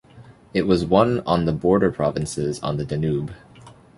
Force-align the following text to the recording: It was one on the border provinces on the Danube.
It 0.51 0.63
was 0.63 0.83
one 0.83 1.19
on 1.27 1.45
the 1.45 1.51
border 1.53 1.91
provinces 1.91 2.59
on 2.63 2.77
the 2.77 2.85
Danube. 2.85 3.35